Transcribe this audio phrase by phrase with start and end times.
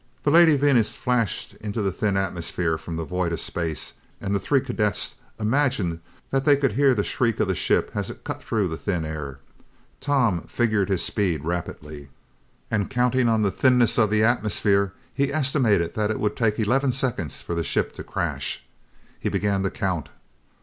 [0.23, 4.39] The Lady Venus flashed into the thin atmosphere from the void of space and the
[4.39, 5.99] three cadets imagined
[6.31, 9.05] that they could hear the shriek of the ship as it cut through the thin
[9.05, 9.37] air.
[9.99, 12.09] Tom figured his speed rapidly,
[12.71, 16.91] and counting on the thinness of the atmosphere, he estimated that it would take eleven
[16.91, 18.63] seconds for the ship to crash.
[19.19, 20.09] He began to count.